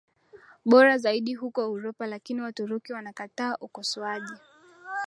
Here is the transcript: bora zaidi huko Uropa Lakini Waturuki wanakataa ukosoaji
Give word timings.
bora 0.65 0.97
zaidi 0.97 1.33
huko 1.33 1.71
Uropa 1.71 2.07
Lakini 2.07 2.41
Waturuki 2.41 2.93
wanakataa 2.93 3.55
ukosoaji 3.59 4.33